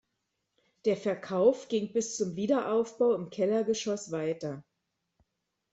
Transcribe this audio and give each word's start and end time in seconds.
Der 0.85 0.97
Verkauf 0.97 1.67
ging 1.67 1.93
bis 1.93 2.17
zum 2.17 2.35
Wiederaufbau 2.35 3.13
im 3.13 3.29
Kellergeschoss 3.29 4.09
weiter. 4.09 4.63